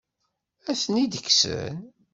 [0.69, 1.75] Ad ten-id-kksen?